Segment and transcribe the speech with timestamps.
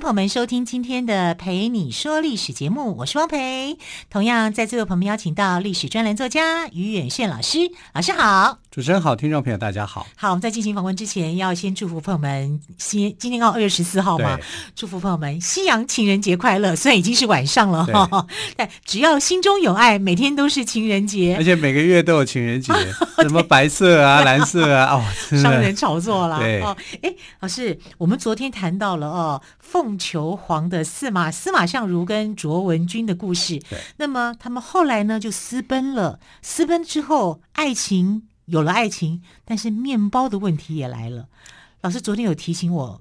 [0.00, 3.76] 朋友们收听今天的《陪你说历史》节目，我是汪培。
[4.08, 7.58] 同样在这位朋友们邀请到历史专栏作家于远炫老师，
[7.92, 8.60] 老师好。
[8.70, 10.06] 主持人好，听众朋友大家好。
[10.14, 14.38] 好，我们在进行访问之前，要先祝福朋友们，先今天刚好二月十四号嘛，
[14.76, 16.76] 祝福朋友们西洋情人节快乐。
[16.76, 18.24] 虽然已经是晚上了哈，
[18.56, 21.34] 但只要心中有爱，每天都是情人节。
[21.36, 22.72] 而且每个月都有情人节，
[23.22, 25.02] 什么白色啊、 蓝色啊，哦，
[25.36, 26.38] 商人炒作啦。
[26.38, 33.58] 对，哦，哎，老师，我们昨天谈到了哦，凤求凰的司马司马相如跟卓文君的故事。
[33.68, 38.29] 对，那么他们后来呢就私奔了，私奔之后，爱情。
[38.50, 41.28] 有了爱情，但是面包的问题也来了。
[41.82, 43.00] 老师昨天有提醒我，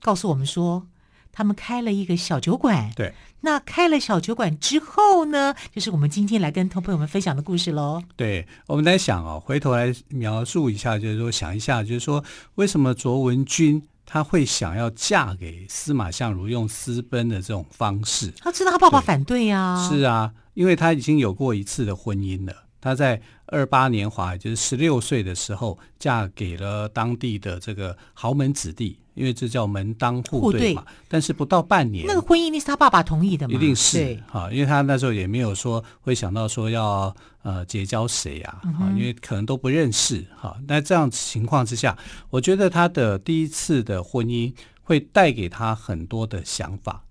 [0.00, 0.86] 告诉我们说，
[1.32, 2.92] 他们开了一个小酒馆。
[2.94, 8.02] 对，那开了小酒馆之后呢，就是我们今天来跟同朋友们分享的故事喽。
[8.16, 12.22] 对，我们在想哦，回头来描述一下，就是说想一下，就是说
[12.56, 18.32] 为什么卓文君她会想要嫁给司马相如，用私奔的这种方式？
[18.38, 19.88] 他知道他爸爸反对呀、啊。
[19.88, 22.61] 是啊，因为他已经有过一次的婚姻了。
[22.82, 30.82] 她在二八年华，就是十六岁的时候，嫁给了当地的这个豪门子弟，因为这叫门当户对嘛。
[30.82, 33.54] 对，但是不到半年，那个婚姻那是他爸爸同意的嘛？
[33.54, 40.56] 一定是哈，因为他那时候也没有说会想到说要呃结交谁呀，啊，嗯，因为可能都不认识哈。
[40.66, 41.96] 那这样情况之下，
[42.30, 47.04] 我觉得他的第一次的婚姻会带给他很多的想法。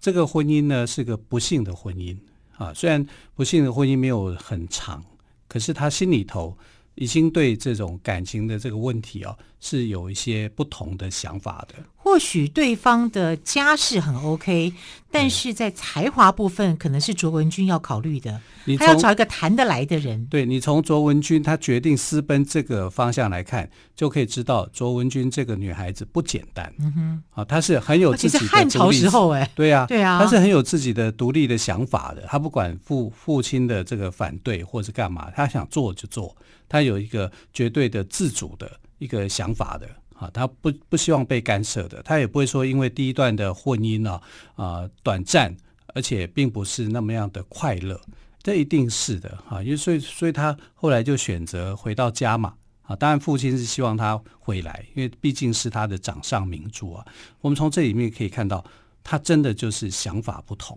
[0.00, 2.16] 这个婚姻呢是个不幸的婚姻
[2.56, 5.04] 啊，虽然不幸的婚姻没有很长。
[5.48, 6.56] 可是他心里头
[6.98, 11.74] 已经对这种感情的这个问题哦，是有一些不同的想法的。
[11.96, 14.72] 或许对方的家世很 OK，
[15.10, 18.40] 但是在才华部分可能是卓文君要考虑的。
[18.78, 20.26] 他要找一个谈得来的人。
[20.26, 26.72] 对，你从卓文君他决定私奔这个方向来看，就可以知道卓文君这个女孩子不简单。
[26.78, 28.38] 嗯哼，啊，她是很有自己。
[28.46, 32.22] 汉朝时候哎，对呀，对啊，她是很有自己的独立的想法的。
[32.26, 36.34] 她不管父父亲的这个反对或是干嘛，她想做就做，
[36.68, 39.88] 他有一个绝对的自主的一个想法的。
[40.18, 44.20] 啊，他不不希望被干涉的，他也不会说因为第一段的婚姻呢，
[44.56, 45.56] 啊、短暂，
[45.94, 48.00] 而且并不是那么样的快乐，
[48.42, 52.52] 这一定是的，哈，因为所以所以他后来就选择回到家嘛，
[52.82, 57.06] 啊，当然父亲是希望他回来，因为毕竟是他的掌上明珠啊。
[57.40, 58.64] 我们从这里面可以看到，
[59.04, 60.76] 他真的就是想法不同。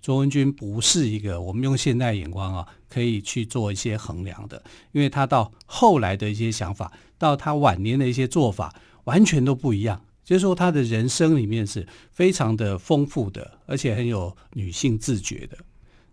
[0.00, 10.00] 卓文君不是一个我们用现代眼光啊可以去做一些衡量的，因为他到后来的一些想法，到他晚年的一些做法，完全都不一样。
[10.24, 15.58] 就是说，他的人生里面是非常的丰富的，而且很有女性自觉的。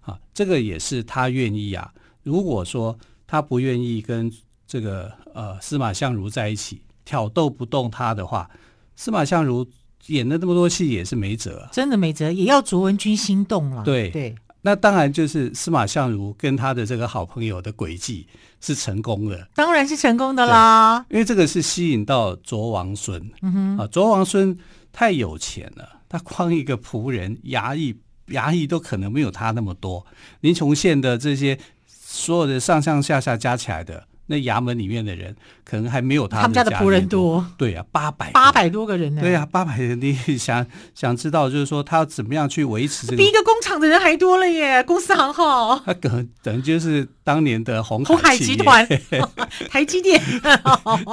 [0.02, 1.94] 啊，这个也是他愿意啊。
[2.23, 2.97] 如果说
[3.28, 4.31] 他不愿意跟
[4.66, 8.50] 这个呃司马相如在一起，挑逗不动他的话，
[8.96, 9.66] 司马相如。
[10.07, 13.83] 演了那么多戏也是没辙，真的没辙，也要卓文君心动了。
[13.83, 18.27] 对对，那当然就是司马相如跟他的这个好朋友的诡计
[18.61, 21.05] 是成功的，当然是成功的啦。
[21.09, 24.55] 因为这个是吸引到卓王孙，嗯哼啊，卓王孙
[24.91, 27.95] 太有钱了，他光一个仆人衙役，
[28.27, 30.05] 衙役都可能没有他那么多。
[30.41, 34.07] 临邛县的这些所有的上上下下加起来的。
[34.28, 37.46] 那衙门里面的人可能还没有他，他们家的仆人多。
[37.58, 39.22] 对呀、啊，八百八百多个人呢。
[39.22, 40.66] 对呀、啊，八百人，你 想
[40.96, 43.18] 想知道，就是说他要怎么样去维持这个？
[43.18, 44.81] 比一个工厂的人还多了耶！
[44.84, 48.88] 公司行号， 他可能等于就是当年的鸿鸿海集团、
[49.70, 50.20] 台积电。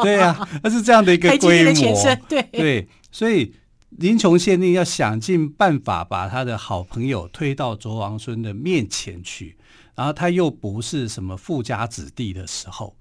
[0.03, 1.39] 对呀、啊，他是这样的一个规模。
[1.39, 3.55] 台积电的前身，对对，所以
[3.91, 9.57] 林琼县令要想尽办法把他的好朋友推到卓王孙的面前去，
[9.95, 12.97] 然后他又不是什么富家子弟的时候。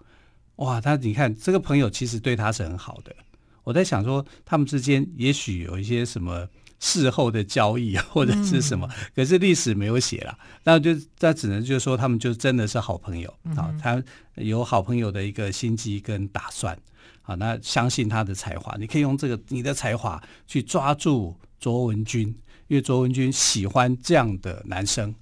[0.61, 3.15] 哇，他你看这个朋友其实对他是很好的。
[3.63, 6.47] 我在想说，他们之间也许有一些什么
[6.79, 10.37] 事后的交易或者是什么，嗯、可是历史没有写了。
[10.63, 13.77] 那就那只能就是说，他们就真的是好朋友啊、嗯。
[13.79, 14.03] 他
[14.35, 16.77] 有好朋友的一个心机跟打算
[17.23, 17.33] 啊。
[17.35, 22.27] 那相信他的才华，你可以用这个你的才华去抓住卓文君，
[22.67, 25.13] 因为卓文君喜欢这样的男生，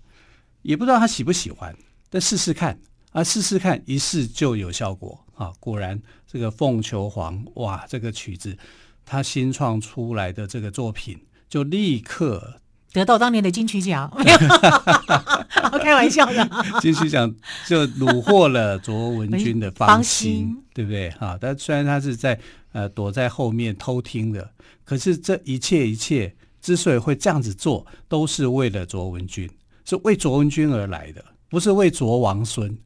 [0.63, 1.74] 也不知道他喜不喜欢，
[2.09, 2.80] 但试试看
[3.12, 5.25] 啊，试试看，一试就有效果。
[5.39, 8.57] 啊，果然这个《凤求凰》哇，这个曲子
[9.06, 12.56] 他新创出来的这个作品，就立刻
[12.91, 14.12] 得到当年的金曲奖。
[15.81, 16.50] 开玩笑的。
[16.81, 17.33] 金曲奖
[17.65, 21.09] 就虏获了卓文君的芳心，对不对？
[21.12, 22.38] 哈，但虽然他是在
[22.74, 24.51] 呃躲在后面偷听的，
[24.83, 29.50] 可是这一切一切之所以会这样子做，都是为了卓文君，
[29.86, 32.77] 是为卓文君而来的，不是为卓王孙。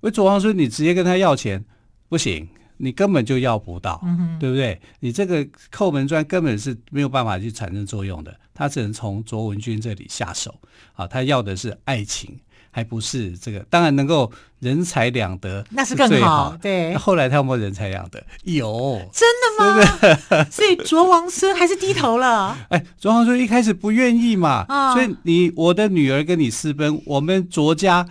[0.00, 1.64] 为卓王孙，你直接跟他要钱
[2.12, 2.46] 不行。
[2.76, 4.02] 你根本就要不到，
[4.40, 4.80] 对不对？
[5.00, 10.52] 你这个扣门砖根本是没有办法去产生作用的，他只能从卓文君这里下手。
[10.94, 12.40] 啊，他要的是爱情，
[12.72, 13.60] 还不是这个。
[13.70, 16.56] 当然能够人财两得，那是更好。
[16.60, 18.20] 对，后来他有没有人财两得？
[18.42, 19.98] 有，真的吗？
[20.00, 22.58] 对所以卓王孙还是低头了。
[22.70, 28.08] 哎，卓王孙一开始不愿意嘛，哦、所以你我的女儿跟你私奔，我们卓家。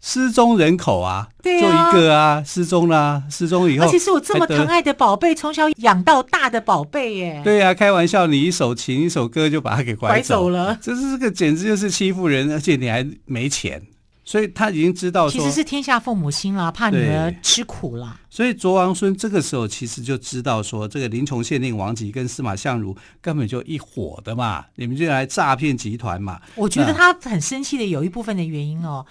[0.00, 7.40] 失踪人口啊，对啊，做一个啊，失踪啦、啊，失踪以后，而且是我这么疼爱的宝贝，从小养到大的宝贝耶。
[7.42, 13.82] 对呀、啊，开玩笑，你一首情一首歌就把他给拐走，走了，这是这个简直就是欺负人，而且你还没钱，
[14.24, 18.20] 所以他已经知道说，其实是天下父母心啦，怕女儿吃苦啦。
[18.30, 26.40] 所以卓王孙这个时候其实就知道说，这个临邛县令王吉跟司马相如根本就一伙的嘛，你们就来诈骗集团嘛。
[26.54, 29.04] 我觉得他很生气的有一部分的原因哦。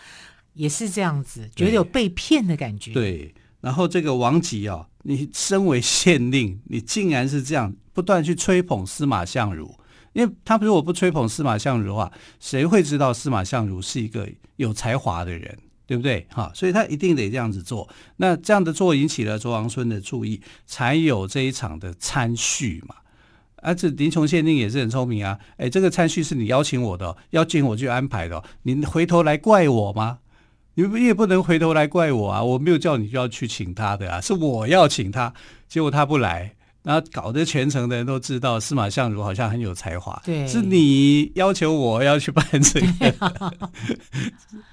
[0.58, 2.92] 也是这样子，觉得有被骗的感觉。
[2.92, 9.74] 对，然后这个王吉啊，你身为县令，你竟然是这样不断去吹捧司马相如，
[10.14, 16.26] 因为他如果不吹捧司马相如的话，谁会知道司马相如是一个有才华的人，对不对？
[16.32, 17.88] 哈，所以他一定得这样子做。
[18.18, 22.96] 那这样的做引起了卓王孙的注意，才有这一场的参叙嘛。
[23.60, 30.20] 而且临邛县令也是很聪明啊，哎，这个参叙是你邀请我的，邀请我去安排的，你回头来怪我吗？
[30.86, 32.44] 你也不能回头来怪我啊！
[32.44, 35.34] 我没有叫你就要去请他的啊，是我要请他，
[35.68, 36.54] 结果他不来，
[36.84, 43.52] 然后搞得全城的人都知道司马相如好像很有才华，对，是你要求我要去办这个， 啊、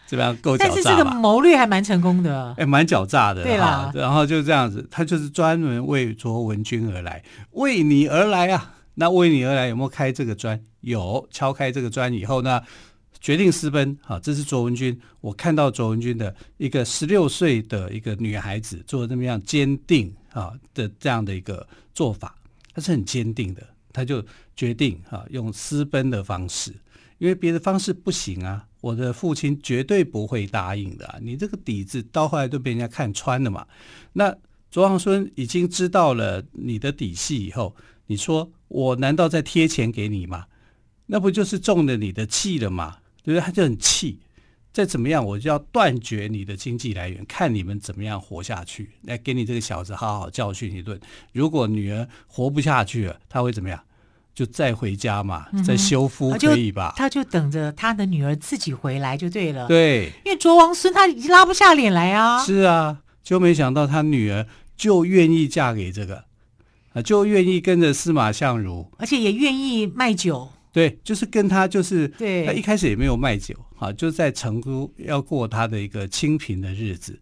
[0.06, 0.72] 这样够狡诈吧？
[0.74, 3.90] 但是这个谋略还蛮成功的，哎，蛮狡诈的，对啦。
[3.94, 7.22] 然后就这样子，他就是专门为卓文君而来，
[7.52, 8.74] 为你而来啊！
[8.96, 10.60] 那为你而来有没有开这个砖？
[10.82, 12.60] 有，敲开这个砖以后呢？
[13.24, 15.00] 决定私奔，好，这是卓文君。
[15.22, 22.36] 我看到卓文君的一个十六岁的一个女孩子做这么样坚定啊的这样的一个做法，
[22.74, 24.22] 她是很坚定的，她就
[24.54, 26.70] 决定啊用私奔的方式，
[27.16, 31.18] 因为别的方式不行啊，我的父亲绝对不会答应的。
[31.22, 33.66] 你这个底子到后来都被人家看穿了嘛。
[34.12, 34.36] 那
[34.70, 37.74] 卓王孙已经知道了你的底细以后，
[38.08, 40.44] 你说我难道再贴钱给你吗？
[41.06, 42.98] 那不就是中了你的气了吗？
[43.24, 43.40] 对不对？
[43.40, 44.20] 他就很气，
[44.72, 51.00] 再怎么样，我就要断绝你的经济来源，看你们怎么样活下去，来给你这个小子好好教训一顿。
[51.32, 53.80] 如果女儿活不下去了，他会怎么样？
[54.34, 56.92] 就再回家嘛，嗯、再修复可以吧？
[56.96, 59.68] 他就，他就等着他的女儿自己回来就对了。
[59.68, 62.44] 对，因为卓王孙他已经拉不下脸来啊。
[62.44, 64.44] 是啊，就没想到他女儿
[64.76, 66.24] 就愿意嫁给这个，
[66.94, 70.50] 啊，就愿意跟着司马相如，而且也愿意卖酒。
[70.74, 77.16] 对，就是跟他，就是对他一开始也没有卖酒，哈，就在成都要过他的一个清贫的日子。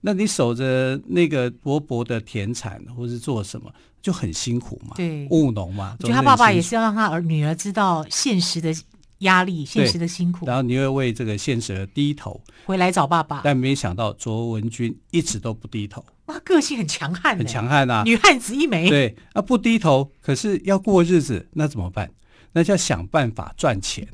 [0.00, 3.72] 那你守着那个薄薄的田产，或是做什么，
[4.02, 4.94] 就很辛苦嘛。
[4.96, 5.96] 对，务农嘛。
[6.00, 8.74] 就他爸爸也是要让他儿女儿知道现实的
[9.18, 10.44] 压力，现实的辛苦。
[10.44, 13.40] 然后你会为这个现实而低头，回来找爸爸。
[13.44, 16.04] 但没想到卓文君一直都不低头。
[16.26, 18.90] 哇，个性很强悍，很强悍啊，女汉子一枚。
[18.90, 22.10] 对，啊，不低头，可是要过日子，那怎么办？
[22.56, 24.08] 那就要想办法赚钱，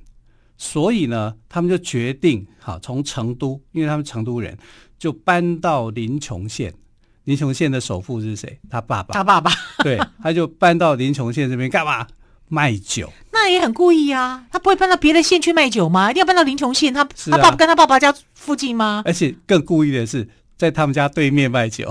[0.59, 4.59] 所以呢，他们就决定，好，从成都，因为他们成都人，
[4.99, 6.75] 就搬到临邛县。
[7.23, 8.59] 临邛县的首富是谁？
[8.69, 9.15] 他爸爸。
[9.15, 9.53] 他爸爸。
[9.85, 12.05] 对，他就搬到临邛县这边干嘛？
[12.49, 13.13] 卖酒。
[13.31, 16.11] 那也很故意啊，他不会搬到别的县去卖酒吗？
[16.11, 19.03] 一定要搬到临邛县，他、啊、他爸爸跟他爸爸家附近吗？
[19.05, 21.91] 而且更故意的是，在他们家对面卖酒。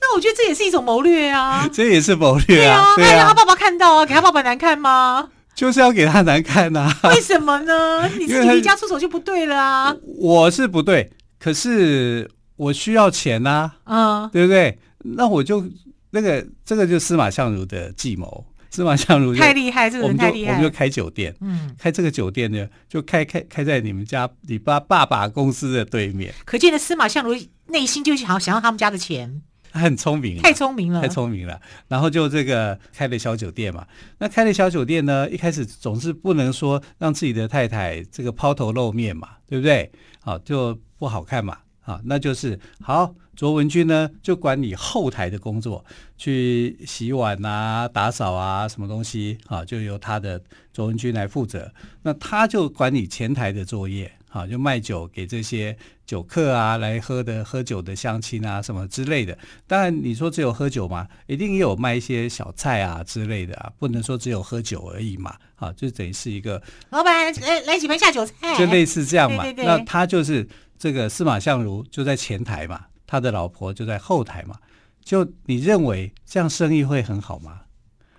[0.00, 5.28] 那我觉得这也是一种谋略啊， 这也是谋略啊，对啊，那让他爸爸看到啊，给他爸爸难看吗？
[5.54, 7.10] 就是要给他难看呐、啊。
[7.10, 8.08] 为什么呢？
[8.18, 9.94] 你自己离家出走就不对了啊。
[10.18, 14.78] 我是不对，可是我需要钱呐、啊，嗯，对不对？
[15.04, 15.64] 那我就
[16.10, 26.32] 那个这个就是司马相如的计谋，司马相如太厉害，这个人太厉害，我们就开酒店，嗯，开这个酒店呢，就开开开在你们家你爸爸爸公司的对面。
[26.46, 27.36] 可见的司马相如
[27.66, 29.42] 内心就想想要他们家的钱。
[29.70, 31.60] 他很聪明，太聪明了，太聪明了。
[31.88, 33.86] 然后就这个开了小酒店嘛。
[34.18, 39.90] 那开了小酒店呢，一开始总是不能说让自己的太太这个抛头露面嘛，对不对？
[40.20, 41.58] 好，就不好看嘛。
[41.82, 43.14] 好，那就是好。
[43.34, 45.84] 卓文君呢，就管理后台的工作，
[46.16, 50.40] 去洗碗啊、打扫啊，什么东西啊，就由他的
[50.72, 51.72] 卓文君来负责。
[52.02, 54.10] 那他就管理前台的作业。
[54.32, 59.36] 啊，就卖酒给这些酒客啊来喝的，喝酒的相亲啊什么之类的。
[59.66, 65.36] 当然，你说只有喝酒嘛，一定也有卖一些小菜啊之类的啊，不能说只有喝酒而已嘛。
[65.56, 69.42] 啊，就等于是一个老板来来几盘下酒菜，就类似这样嘛。
[69.42, 70.48] 对对对，那他就是
[70.82, 74.56] 这个司马相如就在前台嘛，他的老婆就在后台嘛。
[75.04, 77.60] 就你认为这样生意会很好吗？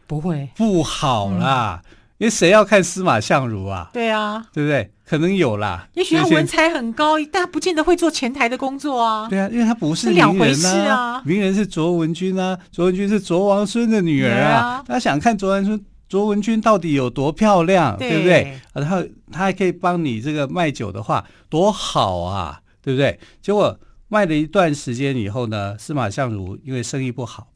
[0.07, 1.83] 不会，不好啦。
[1.83, 1.89] 嗯
[2.19, 3.89] 因为谁要看司马相如啊？
[3.91, 4.89] 对啊，对不对？
[5.05, 5.89] 可能有啦。
[5.95, 9.27] 也许他文采很高，但他不见得会做前台的工作啊。
[9.27, 10.39] 对啊，因为他不是名人啊。
[10.39, 11.21] 回事啊。
[11.25, 14.81] 名人是卓文君啊，卓文君是卓王孙的女儿啊。
[14.87, 18.59] 他想看卓文君，卓文君到底有多漂亮，对，对不对？
[18.71, 23.19] 然后他还可以帮你这个卖酒的话，多好啊，对不对？
[23.41, 23.79] 结果
[24.09, 27.47] 卖了一段时间以后呢，司马相如因为生意不好，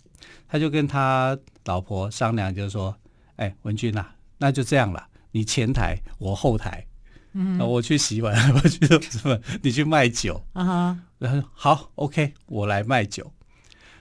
[0.50, 2.98] 他就跟他老婆商量，就是说
[3.38, 6.84] ：“哎，文君呐、啊。”那就这样了，你前台，我后台，
[7.34, 8.80] 嗯，我去洗碗， 我去
[9.12, 9.40] 什么？
[9.62, 13.32] 你去卖酒，啊哈，然后好，OK，我来卖酒。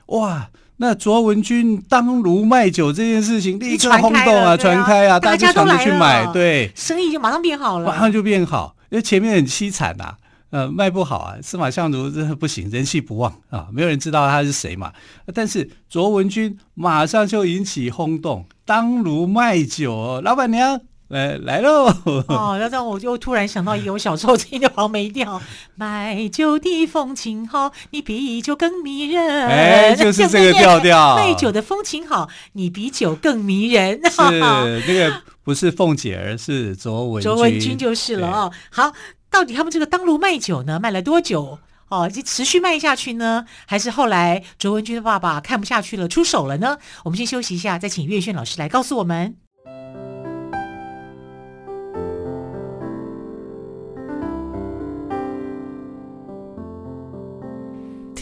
[0.07, 10.15] 哇，那卓文君当炉卖酒这件事情立刻轰动啊，传开啊，大家都去买，对，生意就马上变好了，马上就变好，因为前面很凄惨呐，
[10.51, 14.93] 呃，卖不好啊，司马相如真的不行，人气不旺啊，没有人知道他是谁嘛。
[15.35, 18.45] 但是卓文君马上就引起轰动。
[18.67, 21.85] 当炉卖酒，老板娘来来喽！
[22.27, 25.41] 哦，那这样我就突然想到一个我小时候听的黄梅调：
[25.77, 29.47] 卖酒的风情好，你比酒更迷人。
[29.47, 31.15] 哎，就是这个调调。
[31.19, 34.01] 卖酒的风情好，你比酒更迷人。
[34.11, 34.21] 是
[34.89, 37.31] 那个不是凤姐，而是卓文君。
[37.33, 38.53] 卓文君就是了哦。
[38.71, 38.93] 好，
[39.31, 41.61] 到底他们这个当炉卖酒呢，卖了多久？
[41.89, 46.79] 哦，就持续卖下去呢，还是后来卓文君的爸爸看不下去了，出手了呢？
[47.05, 49.37] 我们先休息一下，再请岳轩老师来告诉我们。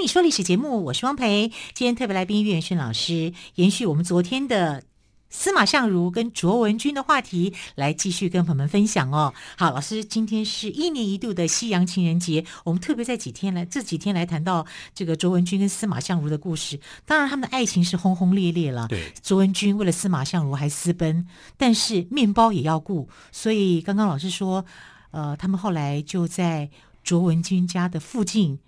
[0.00, 1.52] 你说历史节目，我是汪培。
[1.74, 4.82] 今天特别来宾岳元轩老师，延续我们昨天的
[5.28, 9.34] 司马相如跟卓文君的话题，来继续跟朋友们分享哦。
[9.58, 16.80] 好，老师，今天是一年一度的西洋情人节，我们特别在几天来这几天来谈到这个卓文君跟司马相如的故事。
[17.04, 18.88] 当然，他们的爱情是轰轰烈烈了。
[18.88, 21.26] 对，卓文君为了司马相如还私奔，
[21.58, 24.64] 但是面包也要顾，所以刚刚老师说，
[25.10, 26.70] 呃，他们后来就在
[27.04, 28.60] 卓文君家的附近。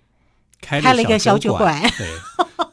[0.63, 2.07] 开了一个小酒馆，对，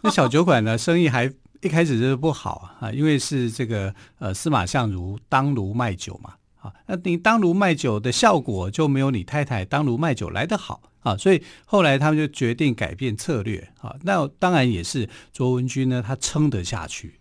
[0.02, 1.30] 那小酒馆呢，生意还
[1.60, 17.20] 一开始就是不好啊，因为是这个呃司马相如当炉卖酒嘛，啊，那你当炉卖酒的效果就没有你太太当炉卖酒来得好啊，所以后来他们就决定改变策略啊，那当然也是卓文君呢，她撑得下去，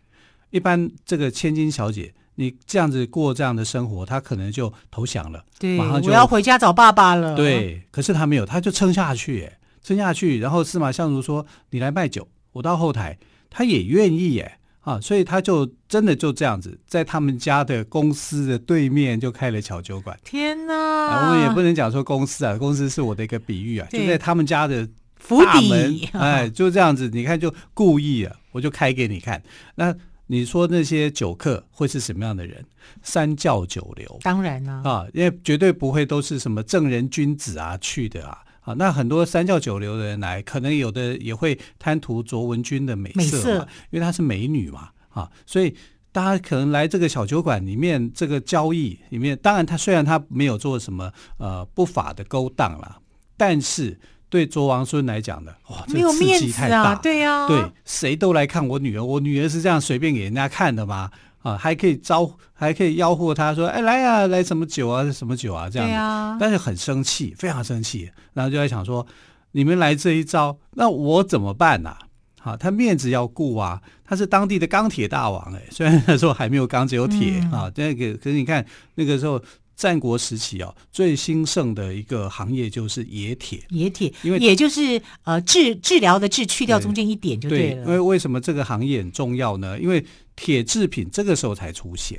[0.52, 9.59] 一般这个千金小姐，你这样子过这样的生活，她可能就投降了，对，马上就我要回家找爸爸了，对，可是她没有，她就撑下去耶。
[9.90, 13.18] 撑下去，然后司马相如说：“你来卖酒，我到后台。”
[13.50, 20.16] 他也愿意耶，啊，所以他就真的就这样子，在他们家的公司的对面就开了小酒馆。
[20.24, 20.74] 天哪！
[20.76, 29.42] 我们也不能讲说公司啊，公司是我的一个比喻啊，对就在他们家的府邸，哎，就这样子，你看就故意啊，我就开给你看。
[29.74, 29.96] 那
[30.28, 32.64] 你说那些酒客会是什么样的人？
[33.02, 38.38] 三教九流，当然啊，啊，因为绝对不会都是什么正人君子啊去的啊。
[38.70, 45.76] 啊，那很多三教九流的人来，可能有的也会贪图卓文君的美色因为她是美女嘛，啊，所以
[46.12, 53.00] 大家可能来这个小酒馆里面，这个交易里面，当然他虽然他没有做什么呃不法的勾当啦，
[53.36, 54.00] 但是
[54.30, 61.10] 对卓王孙来讲的，哇，这个刺激太大，对呀，对，谁都来看我女儿，我女儿是这样随便给人家看的吗？
[61.42, 65.10] 啊，还可以招，还可以吆喝他说：“哎，来呀、啊，来什么酒啊？
[65.12, 69.06] 什么酒啊？”这样子，啊、但是很生气，非常生气，然后就在想说
[69.54, 72.00] ：“你们来这一招，那我怎么办呢、啊？”
[72.42, 78.66] 好，他面子要顾啊，他是当地的钢铁大王哎，虽然那时候还没有钢，只有铁、嗯、啊，那个可是你看
[78.96, 79.42] 那个时候
[79.76, 83.62] 战国时期哦，最兴盛的一个行业就是冶铁。
[83.72, 87.84] 冶铁，因为也就是呃治治疗的治，去掉中间一点就对了。
[87.84, 89.78] 对，因为为什么这个行业很重要呢？
[89.78, 90.06] 因为
[90.40, 92.18] 铁制品这个时候才出现。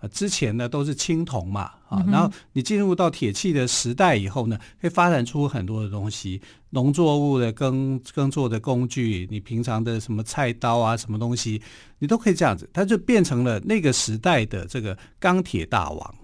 [0.00, 11.60] 啊，之前呢都是青铜嘛，啊，然后你进入到铁器的时代以后呢，会发展出很多的东西，农作物的耕耕作的工具，你平常的什么菜刀啊，什么东西，
[11.98, 16.14] 你都可以这样子，它就变成了那个时代的这个钢铁大王，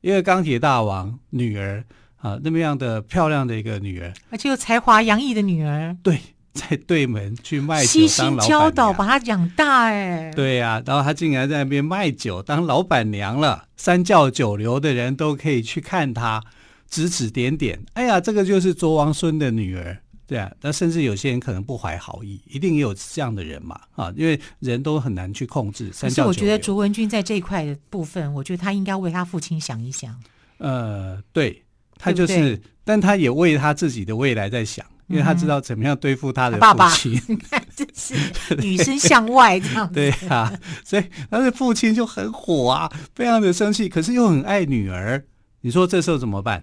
[0.00, 1.84] 因为钢铁大王女儿
[2.16, 6.18] 啊，那么样的漂亮的一个女儿，而且有才华洋溢的女儿，对。
[6.52, 10.30] 在对门去卖酒悉心教导，把他养大哎。
[10.34, 16.42] 对呀、啊，然后他竟然在那边卖酒当老板娘了，三教九流的人都可以去看他，
[16.88, 17.80] 指指点点。
[17.92, 20.50] 哎呀，这个就是卓王孙的女儿，对啊。
[20.60, 25.90] 那甚至有些人可能不怀好意，一定也有这样的人嘛啊，因为人都很难去控制。
[25.92, 26.26] 三教九流。
[26.26, 30.18] 可是我觉得卓文君在这一块的部分，我觉得他应该为他父亲想一想。
[30.58, 31.62] 呃，对，
[31.96, 34.84] 他就是，对对，但他也为他自己的未来在想。
[35.10, 36.94] 因为他知道怎么样对付他的父亲， 爸爸，
[37.26, 38.14] 你看，这是
[38.58, 39.94] 女生向外这样子。
[39.94, 40.52] 对啊，
[40.84, 45.24] 所以他的父亲就很火啊，非常的生气，可是又很爱女儿。
[45.62, 46.62] 你说这时候怎么办？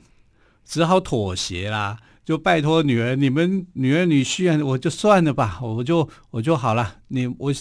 [0.65, 6.95] 只好妥协啦，就拜托女儿，你们女儿女婿啊，我就算了吧，我就我就好了。
[7.09, 7.53] 你我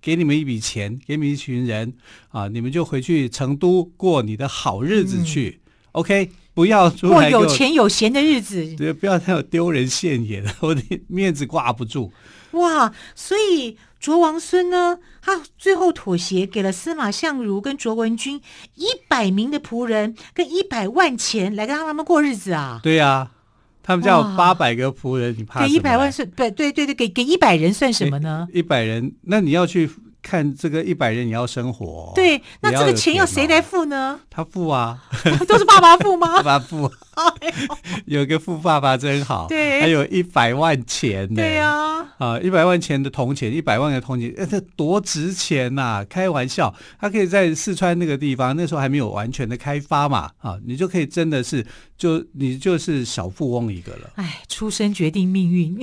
[0.00, 1.92] 给你们一笔钱，给你们一群人
[2.28, 5.60] 啊，你们就回去成都过你的好日子去。
[5.64, 6.30] 嗯、OK。
[6.58, 12.12] 不要过有钱有闲的日子，对，不要太有丢人现眼， 我的面子挂不住。
[12.50, 18.42] 哇，所以卓王孙呢，他最后妥协，给了司马相如跟卓文君
[18.74, 22.80] 一百名的仆人跟一百万钱来跟他们过日子啊。
[22.82, 23.30] 对呀、啊，
[23.80, 26.28] 他们家有八百个仆人，你怕给一百万算？
[26.30, 28.48] 对对对对，给给一百人算什么呢？
[28.52, 29.88] 一百人，那你要去。
[30.22, 34.20] 看这个一百人也要生活，对，那这个钱要谁来付呢？
[34.28, 34.98] 他付啊，
[35.48, 36.36] 都是爸爸付吗？
[36.42, 36.90] 爸爸付，
[38.06, 46.04] 有个富爸爸真好，对，还有一百万钱呢，对呀，啊，一百万钱的铜钱，一百万的铜钱，这多值钱呐！
[46.08, 51.64] 开玩笑，他可以在四川那个地方，那时候还没有完全的开发嘛，啊，你就可以真的是，
[51.96, 54.10] 就你就是小富翁一个了。
[54.16, 55.78] 哎，出生决定命运，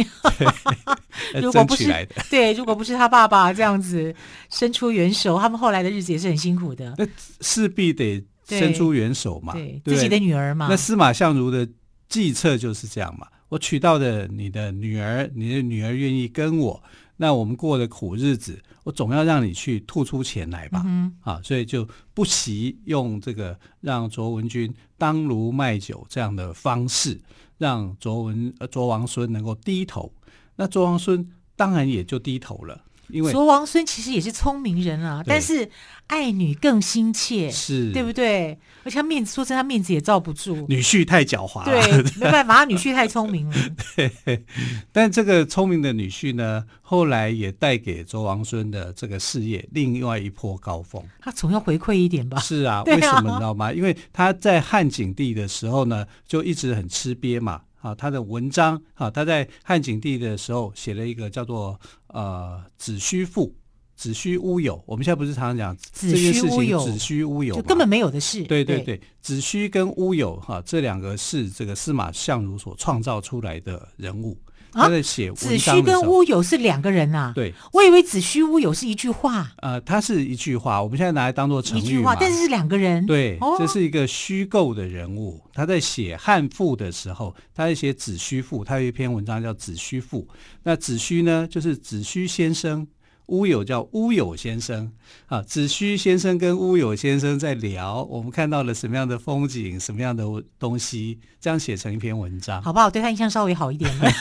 [1.42, 4.14] 如果不是对，如果不是他爸爸这样子。
[4.50, 6.94] 伸出援手，他们后来的日子也是很辛苦的。
[6.98, 7.06] 那
[7.42, 10.68] 势必得伸出援手嘛，对，对自己的女儿嘛。
[10.70, 11.68] 那司马相如的
[12.08, 13.28] 计策就是这样嘛。
[13.50, 16.84] 我娶到的你的女儿，你的女儿愿意跟我，
[17.18, 20.82] 那我们过的苦日子，我总要让你去吐出钱来吧。
[20.86, 27.22] 嗯、啊，所以就不惜用这个让卓文君当炉卖酒这样的方式，
[27.58, 30.12] 让卓文呃卓王孙能够低头。
[30.56, 32.82] 那卓王孙当然也就低头了。
[33.10, 35.70] 因为卓王孙其实也是聪明人啊，但是
[36.08, 38.58] 爱女更心切，是对不对？
[38.84, 40.66] 而且他面子，说真的，他面子也罩不住。
[40.70, 43.56] 女婿太狡猾了，对，没办法，他女婿太聪明了。
[43.96, 44.46] 对，
[44.92, 51.04] 但这个聪明的女婿呢，后来也带给卓王孙的这个事业另外一波高峰。
[51.20, 52.40] 他总要回馈一点吧？
[52.40, 53.74] 是 啊，为什么你知道吗？
[53.74, 57.62] 因为他在汉景帝的时候呢，就一直很吃瘪嘛。
[57.86, 63.48] 啊，他的文章啊，他在汉景帝的时候写了一个叫做呃《子虚赋》，
[63.96, 64.84] 子虚乌有。
[64.88, 68.42] 我们现在不是常常讲这件事情，子虚乌有，就根本没有的事。
[68.46, 74.36] 对对对，子虚跟乌有哈，这两个是这个司马相如所创造出来的人物。
[74.76, 77.32] 他在写子虚跟乌有是两个人呐、啊。
[77.34, 79.52] 对，我以为子虚乌有是一句话。
[79.62, 81.88] 呃，它是一句话，我们现在拿来当做成语嘛。
[81.88, 83.06] 一句话，但是是两个人。
[83.06, 85.42] 对，哦、这是一个虚构的人物。
[85.54, 90.22] 他在写汉赋的时候，他在写子虚赋，他有一篇文章叫《子虚赋》。
[90.64, 92.86] 那子虚呢，就是子虚先生。
[93.28, 94.92] 乌有叫乌有先生
[95.28, 100.24] 啊，子虚先生跟乌有先生在聊，我们看到了什么样的风景，什么样的
[100.60, 102.90] 东西，这样写成一篇文章，好不好？
[102.90, 104.10] 对他印象稍微好一点了。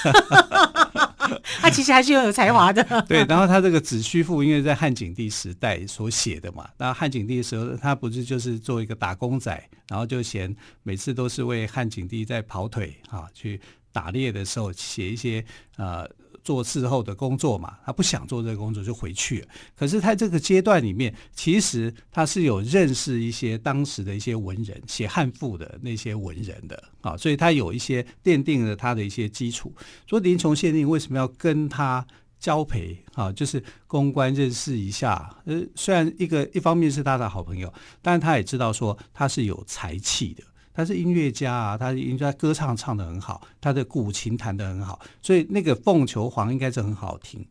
[1.61, 2.85] 他其实还是有有才华的。
[3.09, 9.51] 对，然后他这个子虚赋，因为在汉景帝时代所写的嘛，那汉景帝的时候，他不是就是做一个打工仔，
[9.88, 13.61] 然后就嫌每次都是为汉景帝在跑腿啊，去
[13.93, 15.45] 打猎的时候写一些
[15.77, 16.09] 呃。
[16.44, 19.48] 做伺候的工作嘛，他不想做这个工作就回去了。
[19.74, 29.74] 可是他这个阶段里面，其实他是有认识一些当时的一些文人，写汉赋的那些文人的啊，所以他有一些奠定了他的一些基础。
[30.07, 32.07] 说林琼县令为什么要跟他
[32.38, 33.33] 交陪啊？
[33.33, 35.35] 就是公关认识一下。
[35.46, 40.44] 呃，虽然一个一方面是他的好朋友，但是他也知道说他是有才气的。
[40.74, 47.46] 他是音乐家啊，他应该歌唱唱得很好，他的古琴弹得很好，所以那个凤求凰应该是很好听。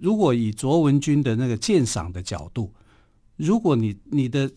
[0.00, 2.74] 如果以卓文君的那个鉴赏的角度，
[3.36, 4.50] 如果你你的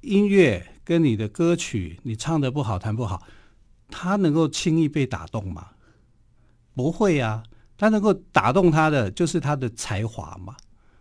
[0.00, 3.22] 音乐跟你的歌曲，你唱得不好，弹不好，
[3.88, 5.68] 他能够轻易被打动吗？
[6.74, 7.42] 不会啊，
[7.76, 10.56] 他能够打动他的就是他的才华嘛。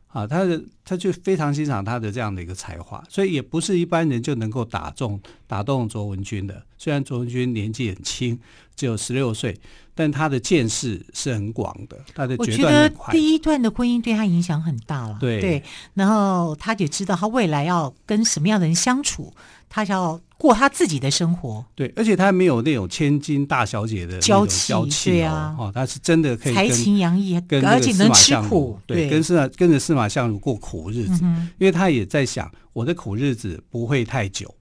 [0.09, 6.63] 啊，他的他就非常欣赏他的这样的一个才华，所以也不是一般人就能够打中打动卓文君的。
[6.77, 8.39] 虽然卓文君年纪很轻，
[8.75, 9.55] 只有十六岁，
[9.93, 13.07] 但他的见识是很广的，他的决断很快。
[13.07, 19.33] 我觉得第一段的婚姻对他影响很大了，对对，然后他也知道他未来要跟什么样的人相处，
[19.69, 20.19] 他要。
[20.39, 34.55] 过他自己的生活，对，而且他没有那种千金大小姐的娇气，娇气对啊，哦，他是真的可以才情洋溢，跟而且能吃苦，对，跟司马跟着司马相如过苦日子，嗯，因为他也在想，我的苦日子不会太久，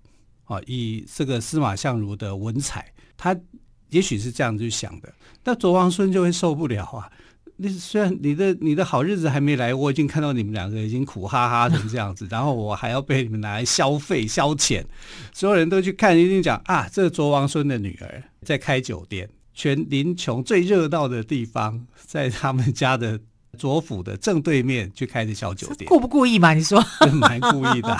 [0.47, 3.37] 啊，以这个司马相如的文采，他
[3.91, 5.15] 也许是这样去想的，
[5.45, 7.09] 但卓王孙就会受不了啊。
[7.61, 14.85] 你虽然你的你的好日子还没来，我已经看到你们两个已经苦哈哈成这样子，然后我还要被你们拿来消费消遣，
[15.33, 23.19] 所有人都去看，一定讲啊，这是卓王孙的女儿在开酒店，全临邛最热闹的地方，在他们家的
[23.59, 26.55] 左府的正对面去开的小酒店， 故不故意嘛？
[26.55, 26.81] 你说，
[27.13, 27.99] 蛮故意的，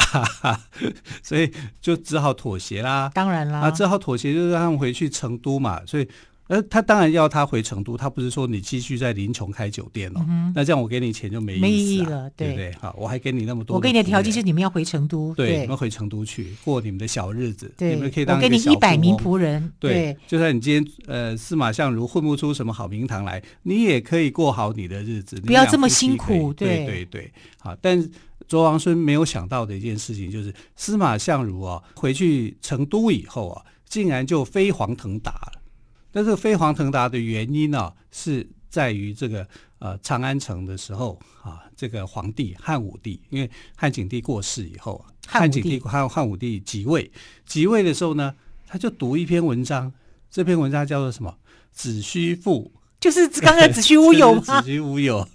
[1.21, 3.11] 所以就只好妥协啦。
[3.13, 6.09] 当然啦，啊，只好妥协，就是让他们回去成都嘛，所以。
[6.49, 12.73] 呃，他当然要他回成都，他不是说你继续在临邛开酒店哦、嗯，那这样我给你钱就没意思、啊、没意义了，对，对不对？
[12.81, 15.61] 好，我还给你那么多，我给你的条件是你们要回成都，对，对。
[15.61, 19.71] 你们回成都去过你们的小日子，对，你们可以当我给你一百名仆人。
[19.79, 27.05] 对，对，就算你今天呃司马相如混不出什么好名堂来，你也可以过好你的日子，不要这么辛苦，对对。
[27.05, 28.11] 对，好，但
[28.47, 35.63] 卓王孙没有想到的一件事情就是司马相如啊回去成都以后啊，竟然就飞黄腾达了。
[36.11, 39.47] 但是飞黄腾达的原因呢、啊，是在于这个
[39.79, 47.11] 呃长安城的时候啊，这个皇帝汉武帝，因为汉景帝过世以后啊，汉景帝汉汉武帝即位，
[47.47, 48.35] 即位的时候呢，
[48.67, 49.93] 他就读一篇文章，
[50.31, 51.37] 这篇文章叫做什么？
[51.73, 54.41] 子虚赋，就是刚刚子虚乌有吗？
[54.63, 55.29] 子虚乌有，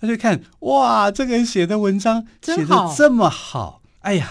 [0.00, 4.30] 他就看哇，这个人写的文章写的这么好，哎呀，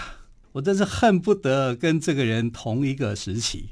[0.52, 3.70] 我真是恨不得跟这个人同一个时期。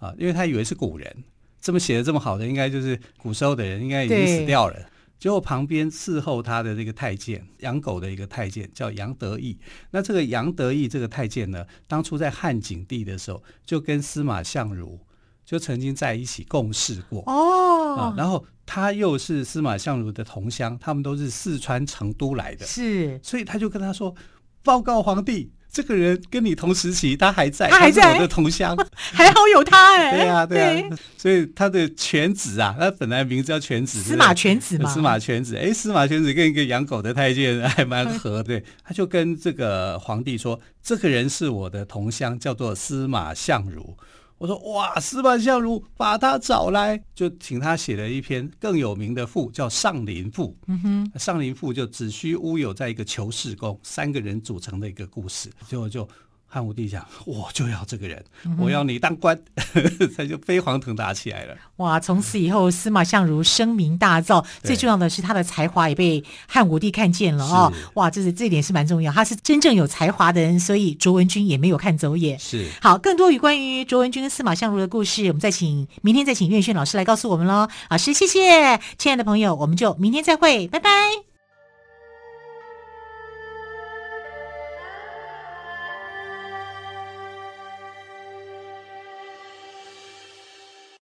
[0.00, 1.24] 啊，因为他以为是古人。
[1.60, 4.76] 这么写的这么好的，应该就是古时候的人，应该已经死掉了。
[5.18, 9.58] 结果旁边伺候他的那个太监，养狗的一个太监叫杨得意。
[9.90, 14.96] 那这个杨得意这个太监呢，当初在汉景帝的时候，就跟司马相如
[15.44, 17.96] 就曾经在一起共事过哦。
[17.96, 24.14] 啊，然后他又是司马相如的同乡，他们都是四川成都来的，是，所以他就跟他说
[24.62, 30.16] ：“报告皇帝。”这个人跟你同时期，他还在，他还在，他我的同乡， 还好有他 哎、欸。
[30.16, 34.90] 对啊，对啊，对，所以他的犬子啊，他本来名字叫犬子，司马犬子嘛。
[34.90, 43.96] 司马犬子，哎，司马犬子跟一个养狗的太监还蛮合，对，他就跟这个皇帝说，这个人是我的同乡，叫做司马相如。
[44.38, 50.48] 我说哇，司马相如把他找来，就请他写了一篇更有名的赋，叫《上林赋》。
[50.68, 56.08] 嗯哼，《上林赋》就子虚乌有在一个求是宫，三个人组成的一个故事，结果就。
[56.50, 59.38] 汉武帝讲： “我就要这个人，嗯、我要你当官，
[60.16, 61.54] 他就飞黄腾达起来了。
[61.76, 62.00] 哇！
[62.00, 64.44] 从此以后，司马相如声名大噪。
[64.62, 67.72] 最重要的是，他的才华也被汉武帝看见了哦。
[67.94, 69.12] 哇，这是这一点是蛮重要。
[69.12, 72.38] 他是真正有才华的人，所以卓文君也没有看走眼。
[72.38, 77.68] 是好，更多与关于卓文君跟司马相如的故事，我们再请明天再请岳轩老师来告诉我们喽。
[77.90, 81.27] 老师，谢谢，亲爱的朋友，我们就明天再会，拜拜。